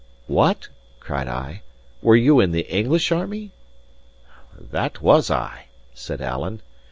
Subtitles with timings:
[0.25, 0.67] "What,"
[0.99, 1.61] cried I,
[2.01, 3.51] "were you in the English army?"
[4.59, 6.63] "That was I," said Alan.